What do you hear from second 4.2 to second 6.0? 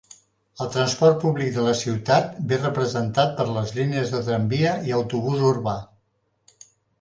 tramvia i autobús urbà.